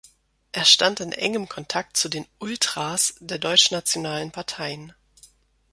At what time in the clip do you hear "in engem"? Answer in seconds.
0.99-1.47